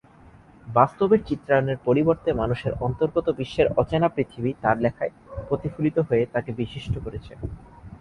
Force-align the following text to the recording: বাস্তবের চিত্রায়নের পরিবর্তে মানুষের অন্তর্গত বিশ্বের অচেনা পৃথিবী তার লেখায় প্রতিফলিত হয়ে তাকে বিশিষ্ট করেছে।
বাস্তবের 0.67 1.21
চিত্রায়নের 1.27 1.77
পরিবর্তে 1.85 2.29
মানুষের 2.33 2.73
অন্তর্গত 2.81 3.27
বিশ্বের 3.39 3.67
অচেনা 3.77 4.07
পৃথিবী 4.09 4.51
তার 4.61 4.75
লেখায় 4.77 5.15
প্রতিফলিত 5.47 5.97
হয়ে 5.99 6.23
তাকে 6.33 6.51
বিশিষ্ট 6.61 6.93
করেছে। 7.05 7.33